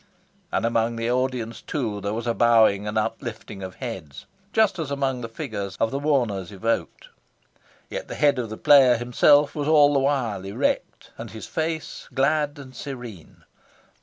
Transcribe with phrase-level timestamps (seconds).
[0.51, 4.89] And among the audience, too, there was a bowing and uplifting of heads, just as
[4.89, 7.09] among the figures of the mourners evoked.
[7.87, 12.09] Yet the head of the player himself was all the while erect, and his face
[12.15, 13.43] glad and serene.